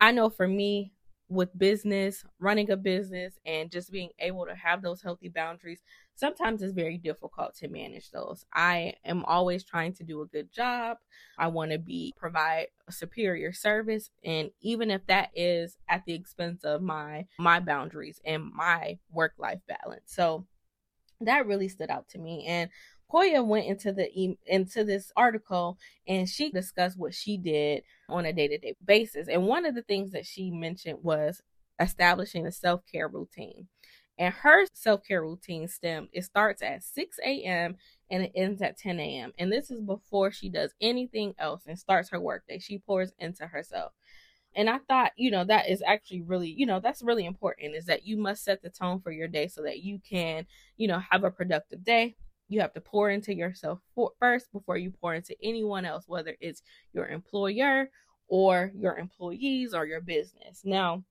I 0.00 0.12
know 0.12 0.30
for 0.30 0.48
me, 0.48 0.92
with 1.32 1.56
business, 1.58 2.24
running 2.38 2.70
a 2.70 2.76
business, 2.76 3.34
and 3.46 3.70
just 3.70 3.90
being 3.90 4.10
able 4.18 4.44
to 4.46 4.54
have 4.54 4.82
those 4.82 5.02
healthy 5.02 5.28
boundaries, 5.28 5.80
sometimes 6.14 6.62
it's 6.62 6.74
very 6.74 6.98
difficult 6.98 7.54
to 7.56 7.68
manage 7.68 8.10
those. 8.10 8.44
I 8.52 8.94
am 9.04 9.24
always 9.24 9.64
trying 9.64 9.94
to 9.94 10.04
do 10.04 10.20
a 10.20 10.26
good 10.26 10.52
job. 10.52 10.98
I 11.38 11.48
want 11.48 11.72
to 11.72 11.78
be 11.78 12.12
provide 12.16 12.66
a 12.86 12.92
superior 12.92 13.52
service, 13.52 14.10
and 14.22 14.50
even 14.60 14.90
if 14.90 15.06
that 15.06 15.30
is 15.34 15.78
at 15.88 16.04
the 16.04 16.14
expense 16.14 16.64
of 16.64 16.82
my 16.82 17.26
my 17.38 17.60
boundaries 17.60 18.20
and 18.24 18.52
my 18.54 18.98
work 19.10 19.32
life 19.38 19.60
balance, 19.66 20.04
so 20.06 20.46
that 21.20 21.46
really 21.46 21.68
stood 21.68 21.90
out 21.90 22.08
to 22.10 22.18
me. 22.18 22.44
And 22.46 22.70
Koya 23.12 23.44
went 23.44 23.66
into 23.66 23.92
the 23.92 24.36
into 24.46 24.84
this 24.84 25.12
article 25.16 25.78
and 26.08 26.28
she 26.28 26.50
discussed 26.50 26.98
what 26.98 27.14
she 27.14 27.36
did 27.36 27.82
on 28.08 28.24
a 28.24 28.32
day-to-day 28.32 28.76
basis. 28.84 29.28
And 29.28 29.46
one 29.46 29.66
of 29.66 29.74
the 29.74 29.82
things 29.82 30.12
that 30.12 30.26
she 30.26 30.50
mentioned 30.50 30.98
was 31.02 31.42
establishing 31.78 32.46
a 32.46 32.52
self-care 32.52 33.08
routine. 33.08 33.68
And 34.18 34.32
her 34.32 34.66
self-care 34.72 35.22
routine 35.22 35.68
stem 35.68 36.08
it 36.12 36.24
starts 36.24 36.62
at 36.62 36.84
6 36.84 37.18
a.m. 37.24 37.76
and 38.10 38.24
it 38.24 38.32
ends 38.34 38.62
at 38.62 38.78
10 38.78 38.98
a.m. 39.00 39.32
And 39.38 39.52
this 39.52 39.70
is 39.70 39.80
before 39.80 40.30
she 40.30 40.48
does 40.48 40.72
anything 40.80 41.34
else 41.38 41.62
and 41.66 41.78
starts 41.78 42.10
her 42.10 42.20
workday. 42.20 42.58
She 42.58 42.78
pours 42.78 43.12
into 43.18 43.46
herself. 43.46 43.92
And 44.54 44.68
I 44.68 44.78
thought, 44.78 45.12
you 45.16 45.30
know, 45.30 45.44
that 45.44 45.70
is 45.70 45.82
actually 45.86 46.22
really, 46.22 46.50
you 46.50 46.66
know, 46.66 46.78
that's 46.78 47.02
really 47.02 47.24
important 47.24 47.74
is 47.74 47.86
that 47.86 48.06
you 48.06 48.18
must 48.18 48.44
set 48.44 48.62
the 48.62 48.68
tone 48.68 49.00
for 49.00 49.10
your 49.10 49.28
day 49.28 49.48
so 49.48 49.62
that 49.62 49.82
you 49.82 49.98
can, 50.08 50.46
you 50.76 50.88
know, 50.88 51.00
have 51.10 51.24
a 51.24 51.30
productive 51.30 51.84
day 51.84 52.16
you 52.48 52.60
have 52.60 52.72
to 52.74 52.80
pour 52.80 53.10
into 53.10 53.34
yourself 53.34 53.80
first 54.18 54.52
before 54.52 54.76
you 54.76 54.90
pour 54.90 55.14
into 55.14 55.34
anyone 55.42 55.84
else, 55.84 56.04
whether 56.06 56.36
it's 56.40 56.62
your 56.92 57.08
employer 57.08 57.90
or 58.28 58.72
your 58.74 58.98
employees 58.98 59.74
or 59.74 59.86
your 59.86 60.00
business. 60.00 60.62
Now, 60.64 61.04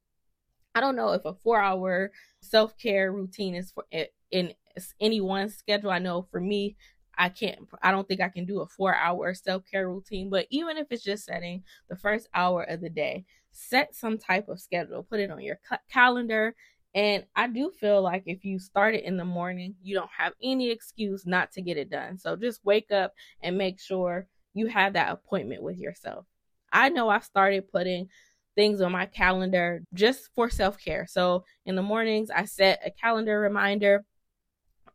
I 0.73 0.79
don't 0.79 0.95
know 0.95 1.11
if 1.11 1.25
a 1.25 1.33
four 1.33 1.59
hour 1.59 2.11
self 2.41 2.77
care 2.77 3.11
routine 3.11 3.55
is 3.55 3.71
for 3.71 3.85
eh, 3.91 4.05
in 4.31 4.53
anyone's 4.99 5.55
schedule. 5.55 5.91
I 5.91 5.99
know 5.99 6.27
for 6.31 6.39
me, 6.39 6.77
I 7.17 7.29
can't, 7.29 7.67
I 7.83 7.91
don't 7.91 8.07
think 8.07 8.21
I 8.21 8.29
can 8.29 8.45
do 8.45 8.61
a 8.61 8.67
four 8.67 8.95
hour 8.95 9.33
self 9.33 9.63
care 9.69 9.89
routine, 9.89 10.29
but 10.29 10.47
even 10.49 10.77
if 10.77 10.87
it's 10.91 11.03
just 11.03 11.25
setting 11.25 11.63
the 11.89 11.95
first 11.95 12.29
hour 12.33 12.63
of 12.63 12.81
the 12.81 12.89
day, 12.89 13.25
set 13.51 13.95
some 13.95 14.17
type 14.17 14.47
of 14.47 14.61
schedule, 14.61 15.03
put 15.03 15.19
it 15.19 15.31
on 15.31 15.41
your 15.41 15.59
calendar 15.91 16.55
and 16.93 17.25
I 17.35 17.47
do 17.47 17.71
feel 17.79 18.01
like 18.01 18.23
if 18.25 18.43
you 18.43 18.59
start 18.59 18.95
it 18.95 19.05
in 19.05 19.17
the 19.17 19.25
morning, 19.25 19.75
you 19.81 19.95
don't 19.95 20.09
have 20.15 20.33
any 20.43 20.69
excuse 20.71 21.25
not 21.25 21.51
to 21.53 21.61
get 21.61 21.77
it 21.77 21.89
done. 21.89 22.17
So 22.17 22.35
just 22.35 22.65
wake 22.65 22.91
up 22.91 23.13
and 23.41 23.57
make 23.57 23.79
sure 23.79 24.27
you 24.53 24.67
have 24.67 24.93
that 24.93 25.11
appointment 25.11 25.63
with 25.63 25.77
yourself. 25.77 26.25
I 26.73 26.89
know 26.89 27.09
I've 27.09 27.23
started 27.23 27.71
putting 27.71 28.09
things 28.55 28.81
on 28.81 28.91
my 28.91 29.05
calendar 29.05 29.83
just 29.93 30.29
for 30.35 30.49
self 30.49 30.77
care. 30.77 31.07
So 31.07 31.45
in 31.65 31.75
the 31.75 31.81
mornings, 31.81 32.29
I 32.29 32.45
set 32.45 32.81
a 32.85 32.91
calendar 32.91 33.39
reminder 33.39 34.05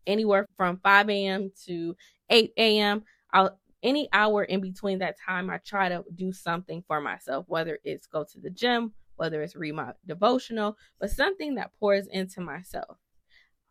anywhere 0.07 0.47
from 0.57 0.79
5 0.83 1.09
a.m. 1.09 1.50
to 1.67 1.97
8 2.29 2.53
a.m. 2.59 3.05
I'll 3.33 3.59
any 3.83 4.09
hour 4.12 4.43
in 4.43 4.61
between 4.61 4.99
that 4.99 5.17
time, 5.19 5.49
I 5.49 5.59
try 5.59 5.88
to 5.88 6.05
do 6.15 6.33
something 6.33 6.83
for 6.88 7.00
myself, 7.00 7.45
whether 7.49 7.79
it's 7.85 8.07
go 8.07 8.25
to 8.25 8.41
the 8.41 8.50
gym, 8.50 8.93
whether 9.17 9.43
it's 9.43 9.57
read 9.57 9.75
my 9.75 9.93
devotional, 10.07 10.77
but 11.01 11.11
something 11.11 11.55
that 11.57 11.73
pours 11.79 12.07
into 12.07 12.41
myself. 12.41 12.99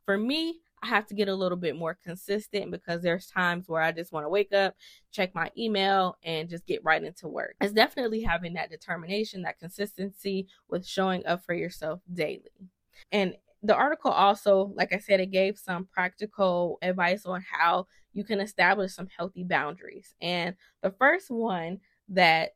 For 0.05 0.17
me, 0.17 0.59
I 0.83 0.87
have 0.87 1.07
to 1.07 1.15
get 1.15 1.29
a 1.29 1.35
little 1.35 1.57
bit 1.57 1.75
more 1.75 1.97
consistent 2.03 2.69
because 2.69 3.01
there's 3.01 3.27
times 3.27 3.67
where 3.67 3.81
I 3.81 3.91
just 3.91 4.11
want 4.11 4.25
to 4.25 4.29
wake 4.29 4.53
up, 4.53 4.75
check 5.11 5.33
my 5.33 5.49
email, 5.57 6.17
and 6.23 6.47
just 6.47 6.67
get 6.67 6.83
right 6.83 7.03
into 7.03 7.27
work. 7.27 7.55
It's 7.59 7.73
definitely 7.73 8.21
having 8.21 8.53
that 8.53 8.69
determination, 8.69 9.41
that 9.43 9.57
consistency 9.57 10.47
with 10.69 10.85
showing 10.85 11.25
up 11.25 11.43
for 11.43 11.55
yourself 11.55 12.01
daily. 12.13 12.69
And 13.11 13.35
the 13.63 13.75
article 13.75 14.11
also, 14.11 14.71
like 14.75 14.93
I 14.93 14.99
said, 14.99 15.19
it 15.19 15.31
gave 15.31 15.57
some 15.57 15.85
practical 15.85 16.77
advice 16.83 17.25
on 17.25 17.43
how 17.49 17.87
you 18.13 18.23
can 18.23 18.39
establish 18.39 18.93
some 18.93 19.07
healthy 19.17 19.43
boundaries. 19.43 20.13
And 20.21 20.55
the 20.83 20.91
first 20.91 21.31
one 21.31 21.79
that 22.09 22.51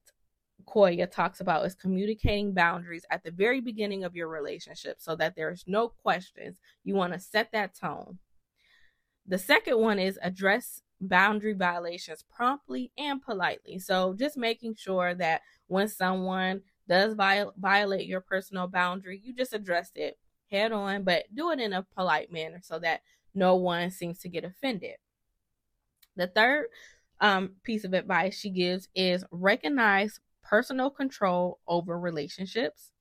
Koya 0.69 1.09
talks 1.09 1.39
about 1.39 1.65
is 1.65 1.75
communicating 1.75 2.53
boundaries 2.53 3.05
at 3.09 3.23
the 3.23 3.31
very 3.31 3.59
beginning 3.59 4.03
of 4.03 4.15
your 4.15 4.27
relationship 4.27 4.97
so 4.99 5.15
that 5.15 5.35
there's 5.35 5.63
no 5.67 5.89
questions. 5.89 6.59
You 6.83 6.95
want 6.95 7.13
to 7.13 7.19
set 7.19 7.51
that 7.53 7.75
tone. 7.75 8.19
The 9.27 9.37
second 9.37 9.79
one 9.79 9.99
is 9.99 10.19
address 10.21 10.81
boundary 11.01 11.53
violations 11.53 12.23
promptly 12.35 12.91
and 12.97 13.21
politely. 13.21 13.79
So 13.79 14.13
just 14.13 14.37
making 14.37 14.75
sure 14.75 15.13
that 15.15 15.41
when 15.67 15.87
someone 15.87 16.61
does 16.87 17.13
viol- 17.13 17.53
violate 17.57 18.07
your 18.07 18.21
personal 18.21 18.67
boundary, 18.67 19.21
you 19.23 19.33
just 19.33 19.53
address 19.53 19.91
it 19.95 20.17
head 20.51 20.71
on, 20.71 21.03
but 21.03 21.25
do 21.33 21.51
it 21.51 21.59
in 21.59 21.73
a 21.73 21.85
polite 21.95 22.31
manner 22.31 22.59
so 22.61 22.79
that 22.79 23.01
no 23.35 23.55
one 23.55 23.91
seems 23.91 24.19
to 24.19 24.29
get 24.29 24.43
offended. 24.43 24.95
The 26.15 26.27
third 26.27 26.65
um, 27.21 27.51
piece 27.63 27.83
of 27.83 27.93
advice 27.93 28.37
she 28.37 28.49
gives 28.49 28.89
is 28.95 29.23
recognize 29.31 30.19
personal 30.43 30.89
control 30.89 31.59
over 31.67 31.99
relationships. 31.99 32.91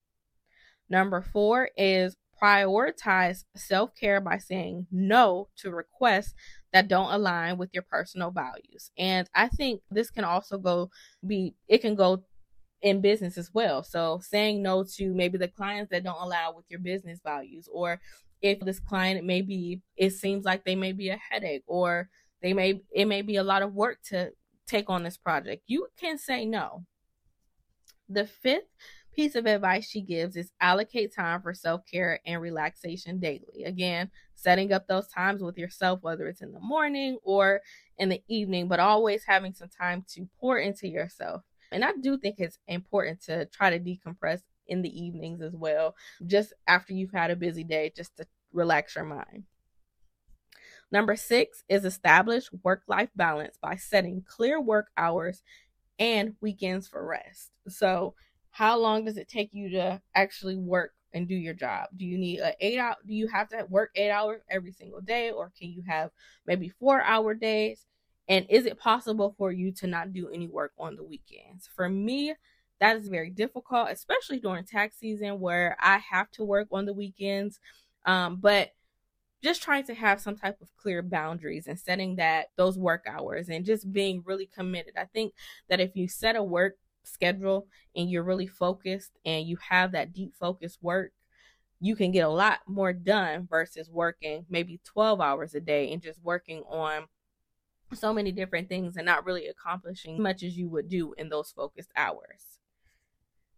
Number 0.88 1.22
four 1.22 1.70
is 1.76 2.16
prioritize 2.42 3.44
self 3.56 3.94
care 3.94 4.20
by 4.20 4.38
saying 4.38 4.86
no 4.90 5.48
to 5.56 5.70
requests 5.70 6.34
that 6.72 6.88
don't 6.88 7.12
align 7.12 7.58
with 7.58 7.70
your 7.72 7.82
personal 7.82 8.30
values. 8.30 8.90
And 8.96 9.28
I 9.34 9.48
think 9.48 9.80
this 9.90 10.10
can 10.10 10.24
also 10.24 10.58
go 10.58 10.90
be, 11.26 11.54
it 11.66 11.78
can 11.78 11.94
go 11.94 12.24
in 12.82 13.00
business 13.00 13.36
as 13.38 13.50
well. 13.52 13.82
So 13.82 14.20
saying 14.22 14.62
no 14.62 14.84
to 14.96 15.14
maybe 15.14 15.38
the 15.38 15.48
clients 15.48 15.90
that 15.90 16.04
don't 16.04 16.20
align 16.20 16.54
with 16.54 16.66
your 16.68 16.80
business 16.80 17.20
values, 17.24 17.68
or 17.72 18.00
if 18.40 18.60
this 18.60 18.78
client 18.78 19.24
may 19.24 19.42
be, 19.42 19.80
it 19.96 20.10
seems 20.10 20.44
like 20.44 20.64
they 20.64 20.76
may 20.76 20.92
be 20.92 21.08
a 21.08 21.18
headache, 21.30 21.64
or 21.66 22.08
they 22.40 22.52
may, 22.52 22.82
it 22.92 23.06
may 23.06 23.22
be 23.22 23.36
a 23.36 23.42
lot 23.42 23.62
of 23.62 23.74
work 23.74 23.98
to 24.10 24.30
take 24.66 24.88
on 24.88 25.02
this 25.02 25.16
project. 25.16 25.62
You 25.66 25.88
can 25.98 26.18
say 26.18 26.44
no. 26.44 26.84
The 28.08 28.26
fifth 28.26 28.68
piece 29.14 29.34
of 29.34 29.46
advice 29.46 29.88
she 29.88 30.00
gives 30.00 30.36
is 30.36 30.52
allocate 30.60 31.14
time 31.14 31.42
for 31.42 31.52
self 31.52 31.82
care 31.90 32.20
and 32.24 32.40
relaxation 32.40 33.18
daily. 33.18 33.64
Again, 33.64 34.10
setting 34.34 34.72
up 34.72 34.86
those 34.86 35.08
times 35.08 35.42
with 35.42 35.58
yourself, 35.58 36.02
whether 36.02 36.28
it's 36.28 36.40
in 36.40 36.52
the 36.52 36.60
morning 36.60 37.18
or 37.22 37.60
in 37.98 38.08
the 38.08 38.22
evening, 38.28 38.68
but 38.68 38.80
always 38.80 39.24
having 39.24 39.52
some 39.52 39.68
time 39.68 40.04
to 40.14 40.28
pour 40.40 40.58
into 40.58 40.88
yourself. 40.88 41.42
And 41.72 41.84
I 41.84 41.92
do 42.00 42.16
think 42.16 42.36
it's 42.38 42.58
important 42.66 43.20
to 43.24 43.46
try 43.46 43.70
to 43.70 43.80
decompress 43.80 44.40
in 44.68 44.82
the 44.82 45.00
evenings 45.00 45.42
as 45.42 45.54
well, 45.54 45.96
just 46.26 46.52
after 46.66 46.92
you've 46.92 47.12
had 47.12 47.30
a 47.30 47.36
busy 47.36 47.64
day, 47.64 47.92
just 47.94 48.16
to 48.18 48.26
relax 48.52 48.94
your 48.94 49.04
mind. 49.04 49.44
Number 50.90 51.16
six 51.16 51.64
is 51.68 51.84
establish 51.84 52.50
work 52.62 52.82
life 52.86 53.10
balance 53.14 53.58
by 53.60 53.76
setting 53.76 54.24
clear 54.26 54.58
work 54.60 54.88
hours 54.96 55.42
and 55.98 56.34
weekends 56.40 56.88
for 56.88 57.04
rest. 57.04 57.50
So, 57.68 58.14
how 58.50 58.78
long 58.78 59.04
does 59.04 59.16
it 59.16 59.28
take 59.28 59.50
you 59.52 59.70
to 59.70 60.00
actually 60.14 60.56
work 60.56 60.92
and 61.12 61.28
do 61.28 61.34
your 61.34 61.54
job? 61.54 61.88
Do 61.96 62.04
you 62.04 62.18
need 62.18 62.40
a 62.40 62.54
8 62.60 62.78
hour 62.78 62.96
do 63.06 63.14
you 63.14 63.28
have 63.28 63.48
to 63.50 63.66
work 63.68 63.90
8 63.94 64.10
hours 64.10 64.42
every 64.50 64.72
single 64.72 65.00
day 65.00 65.30
or 65.30 65.52
can 65.58 65.70
you 65.70 65.82
have 65.86 66.10
maybe 66.46 66.68
4 66.68 67.02
hour 67.02 67.34
days? 67.34 67.84
And 68.28 68.46
is 68.50 68.66
it 68.66 68.78
possible 68.78 69.34
for 69.38 69.52
you 69.52 69.72
to 69.72 69.86
not 69.86 70.12
do 70.12 70.28
any 70.28 70.48
work 70.48 70.72
on 70.78 70.96
the 70.96 71.04
weekends? 71.04 71.68
For 71.74 71.88
me, 71.88 72.34
that 72.80 72.96
is 72.96 73.08
very 73.08 73.30
difficult, 73.30 73.88
especially 73.90 74.38
during 74.38 74.64
tax 74.64 74.98
season 74.98 75.40
where 75.40 75.76
I 75.80 75.98
have 75.98 76.30
to 76.32 76.44
work 76.44 76.68
on 76.70 76.84
the 76.84 76.92
weekends. 76.92 77.58
Um, 78.04 78.36
but 78.36 78.72
just 79.42 79.62
trying 79.62 79.84
to 79.84 79.94
have 79.94 80.20
some 80.20 80.36
type 80.36 80.60
of 80.60 80.74
clear 80.76 81.02
boundaries 81.02 81.66
and 81.66 81.78
setting 81.78 82.16
that 82.16 82.48
those 82.56 82.78
work 82.78 83.04
hours 83.08 83.48
and 83.48 83.64
just 83.64 83.92
being 83.92 84.22
really 84.26 84.46
committed. 84.46 84.94
I 84.96 85.04
think 85.04 85.32
that 85.68 85.80
if 85.80 85.94
you 85.94 86.08
set 86.08 86.36
a 86.36 86.42
work 86.42 86.74
schedule 87.04 87.66
and 87.94 88.10
you're 88.10 88.24
really 88.24 88.46
focused 88.46 89.12
and 89.24 89.46
you 89.46 89.56
have 89.68 89.92
that 89.92 90.12
deep 90.12 90.34
focus 90.38 90.78
work, 90.82 91.12
you 91.80 91.94
can 91.94 92.10
get 92.10 92.26
a 92.26 92.28
lot 92.28 92.60
more 92.66 92.92
done 92.92 93.46
versus 93.48 93.88
working 93.88 94.44
maybe 94.48 94.80
12 94.84 95.20
hours 95.20 95.54
a 95.54 95.60
day 95.60 95.92
and 95.92 96.02
just 96.02 96.22
working 96.22 96.64
on 96.68 97.06
so 97.94 98.12
many 98.12 98.32
different 98.32 98.68
things 98.68 98.96
and 98.96 99.06
not 99.06 99.24
really 99.24 99.46
accomplishing 99.46 100.20
much 100.20 100.42
as 100.42 100.56
you 100.56 100.68
would 100.68 100.88
do 100.88 101.14
in 101.16 101.28
those 101.28 101.52
focused 101.52 101.90
hours. 101.96 102.58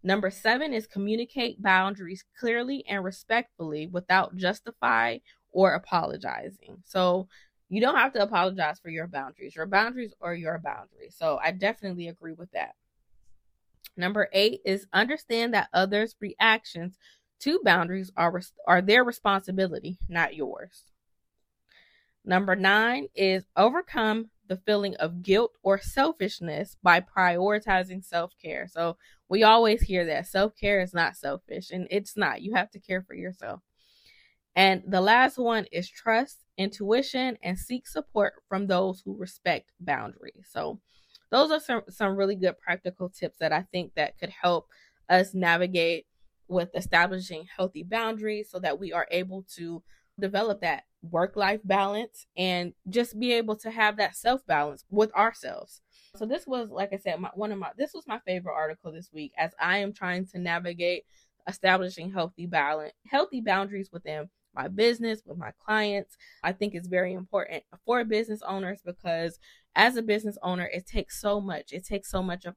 Number 0.02 0.30
seven 0.30 0.72
is 0.72 0.86
communicate 0.86 1.60
boundaries 1.60 2.24
clearly 2.38 2.84
and 2.88 3.04
respectfully 3.04 3.86
without 3.86 4.36
justify 4.36 5.18
or 5.52 5.74
apologizing. 5.74 6.82
So 6.84 7.28
you 7.68 7.80
don't 7.80 7.96
have 7.96 8.12
to 8.14 8.22
apologize 8.22 8.80
for 8.80 8.90
your 8.90 9.06
boundaries. 9.06 9.54
Your 9.54 9.66
boundaries 9.66 10.12
are 10.20 10.34
your 10.34 10.58
boundaries. 10.58 11.14
So 11.16 11.38
I 11.42 11.52
definitely 11.52 12.08
agree 12.08 12.32
with 12.32 12.50
that. 12.52 12.74
Number 13.96 14.28
eight 14.32 14.60
is 14.64 14.86
understand 14.92 15.54
that 15.54 15.68
others' 15.72 16.16
reactions 16.20 16.96
to 17.40 17.60
boundaries 17.64 18.10
are, 18.16 18.40
are 18.66 18.82
their 18.82 19.04
responsibility, 19.04 19.98
not 20.08 20.34
yours. 20.34 20.84
Number 22.24 22.54
nine 22.54 23.08
is 23.14 23.44
overcome 23.56 24.30
the 24.46 24.56
feeling 24.56 24.94
of 24.96 25.22
guilt 25.22 25.52
or 25.62 25.80
selfishness 25.80 26.76
by 26.82 27.00
prioritizing 27.00 28.04
self 28.04 28.32
care. 28.42 28.68
So 28.68 28.96
we 29.28 29.42
always 29.42 29.82
hear 29.82 30.04
that 30.06 30.26
self 30.26 30.54
care 30.56 30.80
is 30.80 30.92
not 30.92 31.16
selfish, 31.16 31.70
and 31.70 31.86
it's 31.90 32.16
not. 32.16 32.42
You 32.42 32.54
have 32.54 32.70
to 32.72 32.80
care 32.80 33.02
for 33.02 33.14
yourself. 33.14 33.60
And 34.60 34.82
the 34.86 35.00
last 35.00 35.38
one 35.38 35.64
is 35.72 35.88
trust, 35.88 36.44
intuition, 36.58 37.38
and 37.42 37.58
seek 37.58 37.88
support 37.88 38.34
from 38.46 38.66
those 38.66 39.00
who 39.02 39.16
respect 39.16 39.72
boundaries. 39.80 40.48
So 40.50 40.80
those 41.30 41.50
are 41.50 41.60
some, 41.60 41.80
some 41.88 42.14
really 42.14 42.36
good 42.36 42.58
practical 42.58 43.08
tips 43.08 43.38
that 43.38 43.54
I 43.54 43.62
think 43.72 43.94
that 43.94 44.18
could 44.18 44.28
help 44.28 44.68
us 45.08 45.32
navigate 45.32 46.04
with 46.46 46.68
establishing 46.74 47.46
healthy 47.56 47.84
boundaries 47.84 48.50
so 48.50 48.58
that 48.58 48.78
we 48.78 48.92
are 48.92 49.06
able 49.10 49.46
to 49.56 49.82
develop 50.18 50.60
that 50.60 50.82
work 51.00 51.36
life 51.36 51.60
balance 51.64 52.26
and 52.36 52.74
just 52.90 53.18
be 53.18 53.32
able 53.32 53.56
to 53.56 53.70
have 53.70 53.96
that 53.96 54.14
self 54.14 54.46
balance 54.46 54.84
with 54.90 55.10
ourselves. 55.14 55.80
So 56.16 56.26
this 56.26 56.46
was 56.46 56.68
like 56.68 56.92
I 56.92 56.98
said 56.98 57.18
my, 57.18 57.30
one 57.32 57.50
of 57.50 57.58
my 57.58 57.70
this 57.78 57.94
was 57.94 58.06
my 58.06 58.18
favorite 58.26 58.52
article 58.52 58.92
this 58.92 59.08
week 59.10 59.32
as 59.38 59.52
I 59.58 59.78
am 59.78 59.94
trying 59.94 60.26
to 60.26 60.38
navigate 60.38 61.04
establishing 61.48 62.12
healthy 62.12 62.44
balance 62.44 62.92
healthy 63.10 63.40
boundaries 63.40 63.88
within 63.90 64.28
my 64.54 64.68
business 64.68 65.22
with 65.24 65.38
my 65.38 65.52
clients. 65.64 66.16
I 66.42 66.52
think 66.52 66.74
it's 66.74 66.88
very 66.88 67.12
important 67.12 67.62
for 67.84 68.04
business 68.04 68.42
owners 68.42 68.80
because 68.84 69.38
as 69.76 69.96
a 69.96 70.02
business 70.02 70.36
owner 70.42 70.68
it 70.72 70.86
takes 70.86 71.20
so 71.20 71.40
much. 71.40 71.72
It 71.72 71.84
takes 71.84 72.10
so 72.10 72.22
much 72.22 72.44
of 72.44 72.54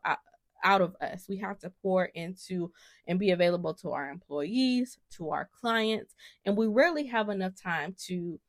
out 0.63 0.81
of 0.81 0.95
us. 1.01 1.25
We 1.27 1.37
have 1.37 1.59
to 1.59 1.71
pour 1.81 2.05
into 2.05 2.71
and 3.07 3.19
be 3.19 3.31
available 3.31 3.73
to 3.75 3.91
our 3.91 4.09
employees, 4.09 4.97
to 5.17 5.29
our 5.29 5.49
clients, 5.59 6.15
and 6.45 6.55
we 6.55 6.67
rarely 6.67 7.07
have 7.07 7.29
enough 7.29 7.53
time 7.61 7.95
to 8.07 8.39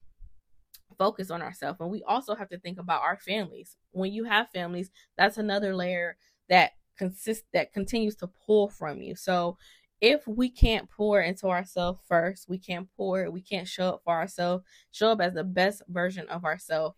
focus 0.96 1.30
on 1.30 1.42
ourselves. 1.42 1.80
And 1.80 1.90
we 1.90 2.02
also 2.04 2.34
have 2.34 2.48
to 2.50 2.58
think 2.58 2.78
about 2.78 3.02
our 3.02 3.18
families. 3.18 3.76
When 3.90 4.12
you 4.12 4.24
have 4.24 4.50
families, 4.50 4.90
that's 5.18 5.38
another 5.38 5.74
layer 5.74 6.16
that 6.48 6.72
consists 6.96 7.44
that 7.52 7.72
continues 7.72 8.14
to 8.16 8.28
pull 8.46 8.68
from 8.68 9.02
you. 9.02 9.16
So 9.16 9.56
if 10.04 10.28
we 10.28 10.50
can't 10.50 10.90
pour 10.90 11.22
into 11.22 11.46
ourselves 11.46 11.98
first, 12.06 12.46
we 12.46 12.58
can't 12.58 12.86
pour, 12.94 13.30
we 13.30 13.40
can't 13.40 13.66
show 13.66 13.88
up 13.94 14.02
for 14.04 14.12
ourselves, 14.12 14.62
show 14.90 15.12
up 15.12 15.22
as 15.22 15.32
the 15.32 15.42
best 15.42 15.82
version 15.88 16.28
of 16.28 16.44
ourselves 16.44 16.94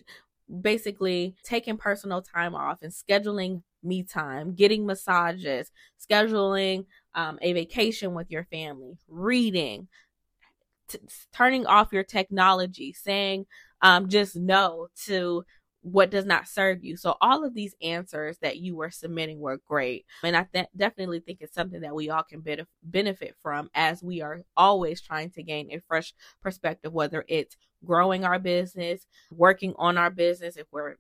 basically 0.61 1.35
taking 1.45 1.77
personal 1.77 2.23
time 2.23 2.55
off 2.55 2.79
and 2.83 2.93
scheduling 2.93 3.63
me 3.83 4.03
time, 4.03 4.55
getting 4.55 4.87
massages, 4.87 5.71
scheduling 6.01 6.87
um, 7.15 7.39
a 7.43 7.53
vacation 7.53 8.15
with 8.15 8.31
your 8.31 8.45
family, 8.45 8.97
reading, 9.09 9.89
t- 10.89 10.99
turning 11.33 11.67
off 11.67 11.93
your 11.93 12.05
technology, 12.05 12.93
saying 12.93 13.47
um, 13.83 14.09
just 14.09 14.37
no 14.37 14.89
to 15.05 15.45
what 15.83 16.11
does 16.11 16.25
not 16.25 16.49
serve 16.49 16.83
you. 16.83 16.97
So 16.97 17.15
all 17.21 17.45
of 17.45 17.55
these 17.55 17.75
answers 17.83 18.39
that 18.39 18.57
you 18.57 18.75
were 18.75 18.91
submitting 18.91 19.39
were 19.39 19.61
great. 19.69 20.07
And 20.23 20.35
I 20.35 20.49
th- 20.51 20.67
definitely 20.75 21.21
think 21.21 21.39
it's 21.43 21.55
something 21.55 21.83
that 21.83 21.95
we 21.95 22.09
all 22.09 22.23
can 22.23 22.41
be- 22.41 22.65
benefit 22.83 23.37
from 23.43 23.69
as 23.75 24.03
we 24.03 24.23
are 24.23 24.41
always 24.57 25.03
trying 25.03 25.31
to 25.33 25.43
gain 25.43 25.71
a 25.71 25.81
fresh 25.87 26.15
perspective, 26.41 26.93
whether 26.95 27.23
it's 27.29 27.55
growing 27.85 28.25
our 28.25 28.39
business, 28.39 29.07
working 29.31 29.75
on 29.77 29.99
our 29.99 30.11
business, 30.11 30.57
if 30.57 30.67
we're 30.71 30.97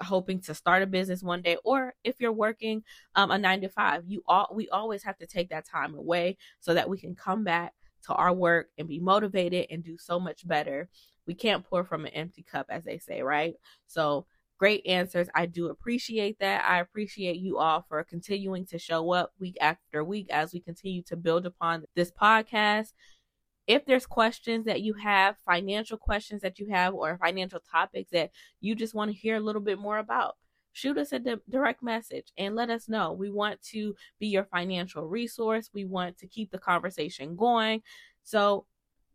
hoping 0.00 0.40
to 0.40 0.54
start 0.54 0.82
a 0.82 0.86
business 0.86 1.22
one 1.22 1.42
day 1.42 1.56
or 1.64 1.94
if 2.04 2.20
you're 2.20 2.32
working 2.32 2.84
um, 3.16 3.32
a 3.32 3.38
9 3.38 3.62
to 3.62 3.68
5 3.68 4.04
you 4.06 4.22
all 4.28 4.48
we 4.54 4.68
always 4.68 5.02
have 5.02 5.18
to 5.18 5.26
take 5.26 5.50
that 5.50 5.66
time 5.66 5.92
away 5.96 6.36
so 6.60 6.72
that 6.72 6.88
we 6.88 6.96
can 6.96 7.16
come 7.16 7.42
back 7.42 7.74
to 8.04 8.14
our 8.14 8.32
work 8.32 8.68
and 8.78 8.86
be 8.86 9.00
motivated 9.00 9.66
and 9.70 9.82
do 9.82 9.98
so 9.98 10.20
much 10.20 10.46
better 10.46 10.88
we 11.26 11.34
can't 11.34 11.64
pour 11.64 11.82
from 11.82 12.06
an 12.06 12.12
empty 12.12 12.44
cup 12.44 12.66
as 12.70 12.84
they 12.84 12.96
say 12.96 13.22
right 13.22 13.54
so 13.88 14.24
great 14.58 14.84
answers. 14.86 15.28
I 15.34 15.46
do 15.46 15.68
appreciate 15.68 16.40
that. 16.40 16.64
I 16.68 16.80
appreciate 16.80 17.36
you 17.36 17.58
all 17.58 17.86
for 17.88 18.02
continuing 18.02 18.66
to 18.66 18.78
show 18.78 19.12
up 19.12 19.32
week 19.38 19.56
after 19.60 20.04
week 20.04 20.28
as 20.30 20.52
we 20.52 20.60
continue 20.60 21.02
to 21.04 21.16
build 21.16 21.46
upon 21.46 21.84
this 21.94 22.10
podcast. 22.10 22.92
If 23.68 23.84
there's 23.84 24.06
questions 24.06 24.64
that 24.64 24.80
you 24.80 24.94
have, 24.94 25.36
financial 25.44 25.98
questions 25.98 26.40
that 26.42 26.58
you 26.58 26.68
have, 26.70 26.94
or 26.94 27.18
financial 27.18 27.60
topics 27.60 28.10
that 28.12 28.30
you 28.60 28.74
just 28.74 28.94
want 28.94 29.10
to 29.10 29.16
hear 29.16 29.36
a 29.36 29.40
little 29.40 29.60
bit 29.60 29.78
more 29.78 29.98
about, 29.98 30.36
shoot 30.72 30.96
us 30.96 31.12
a 31.12 31.18
di- 31.18 31.36
direct 31.50 31.82
message 31.82 32.32
and 32.38 32.56
let 32.56 32.70
us 32.70 32.88
know. 32.88 33.12
We 33.12 33.30
want 33.30 33.60
to 33.72 33.94
be 34.18 34.28
your 34.28 34.44
financial 34.44 35.06
resource. 35.06 35.70
We 35.74 35.84
want 35.84 36.16
to 36.18 36.26
keep 36.26 36.50
the 36.50 36.58
conversation 36.58 37.36
going. 37.36 37.82
So 38.24 38.64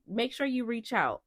make 0.07 0.33
sure 0.33 0.45
you 0.45 0.65
reach 0.65 0.93
out. 0.93 1.23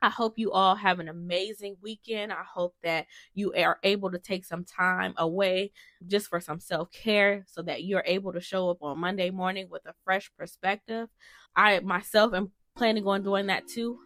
I 0.00 0.10
hope 0.10 0.38
you 0.38 0.52
all 0.52 0.76
have 0.76 1.00
an 1.00 1.08
amazing 1.08 1.76
weekend. 1.82 2.32
I 2.32 2.44
hope 2.44 2.74
that 2.84 3.06
you 3.34 3.52
are 3.54 3.78
able 3.82 4.12
to 4.12 4.18
take 4.18 4.44
some 4.44 4.64
time 4.64 5.12
away 5.16 5.72
just 6.06 6.28
for 6.28 6.40
some 6.40 6.60
self 6.60 6.92
care 6.92 7.44
so 7.48 7.62
that 7.62 7.82
you're 7.82 8.04
able 8.06 8.32
to 8.32 8.40
show 8.40 8.70
up 8.70 8.78
on 8.80 9.00
Monday 9.00 9.30
morning 9.30 9.66
with 9.68 9.84
a 9.86 9.94
fresh 10.04 10.30
perspective. 10.38 11.08
I 11.56 11.80
myself 11.80 12.34
am 12.34 12.52
planning 12.76 13.06
on 13.06 13.22
doing 13.22 13.46
that 13.46 13.66
too, 13.66 13.98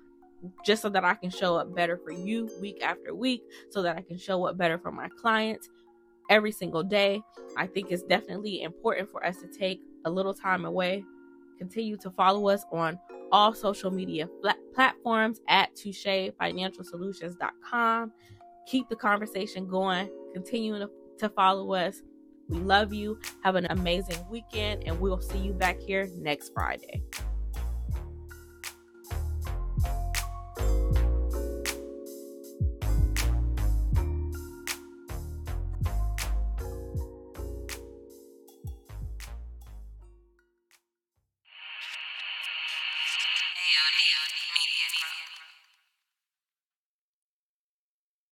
just 0.64 0.82
so 0.82 0.88
that 0.88 1.04
I 1.04 1.14
can 1.14 1.30
show 1.30 1.56
up 1.56 1.74
better 1.74 1.98
for 1.98 2.12
you 2.12 2.48
week 2.60 2.82
after 2.82 3.14
week, 3.14 3.42
so 3.70 3.82
that 3.82 3.96
I 3.96 4.02
can 4.02 4.18
show 4.18 4.46
up 4.46 4.56
better 4.56 4.78
for 4.78 4.90
my 4.90 5.08
clients 5.08 5.68
every 6.30 6.52
single 6.52 6.82
day. 6.82 7.22
I 7.56 7.66
think 7.66 7.90
it's 7.90 8.02
definitely 8.02 8.62
important 8.62 9.10
for 9.10 9.24
us 9.24 9.36
to 9.38 9.46
take 9.46 9.80
a 10.04 10.10
little 10.10 10.34
time 10.34 10.64
away. 10.64 11.04
Continue 11.58 11.96
to 11.98 12.10
follow 12.10 12.48
us 12.48 12.64
on 12.72 12.98
all 13.30 13.54
social 13.54 13.90
media 13.90 14.28
platforms 14.74 15.40
at 15.48 15.74
touchefinancialsolutions.com. 15.76 18.12
Keep 18.66 18.88
the 18.88 18.96
conversation 18.96 19.66
going. 19.66 20.08
Continue 20.32 20.78
to, 20.78 20.88
to 21.18 21.28
follow 21.30 21.74
us. 21.74 22.02
We 22.48 22.58
love 22.58 22.92
you. 22.92 23.18
Have 23.42 23.56
an 23.56 23.66
amazing 23.70 24.18
weekend, 24.30 24.84
and 24.86 25.00
we'll 25.00 25.20
see 25.20 25.38
you 25.38 25.52
back 25.52 25.80
here 25.80 26.08
next 26.18 26.52
Friday. 26.52 27.02